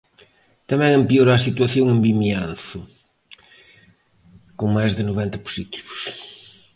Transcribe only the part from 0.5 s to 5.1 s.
Tamén empeora a situación en Vimianzo, con máis de